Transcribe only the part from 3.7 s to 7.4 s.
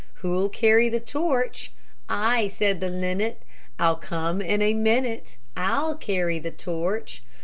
"I'll come in a minute, I'll carry the torch."